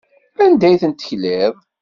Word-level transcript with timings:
Anda 0.43 0.65
ay 0.69 0.79
tent-tekliḍ? 0.81 1.53